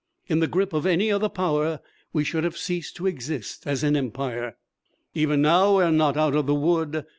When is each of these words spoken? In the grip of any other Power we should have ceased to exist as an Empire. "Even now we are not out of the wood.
In 0.25 0.39
the 0.39 0.47
grip 0.47 0.73
of 0.73 0.87
any 0.87 1.11
other 1.11 1.29
Power 1.29 1.79
we 2.11 2.23
should 2.23 2.43
have 2.43 2.57
ceased 2.57 2.95
to 2.95 3.05
exist 3.05 3.67
as 3.67 3.83
an 3.83 3.95
Empire. 3.95 4.57
"Even 5.13 5.43
now 5.43 5.77
we 5.77 5.83
are 5.83 5.91
not 5.91 6.17
out 6.17 6.33
of 6.33 6.47
the 6.47 6.55
wood. 6.55 7.05